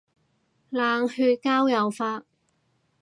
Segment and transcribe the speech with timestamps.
[0.71, 2.23] 冷血交友法